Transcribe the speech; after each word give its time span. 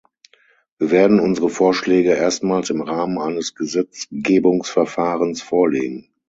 Wir 0.79 0.89
werden 0.89 1.19
unsere 1.19 1.47
Vorschläge 1.47 2.15
erstmals 2.15 2.71
im 2.71 2.81
Rahmen 2.81 3.19
eines 3.19 3.53
Gesetzgebungsverfahrens 3.53 5.43
vorlegen. 5.43 6.09